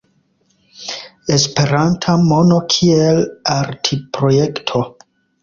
Esperanta 1.35 2.15
mono 2.31 2.57
kiel 2.73 3.23
artprojekto. 3.59 4.85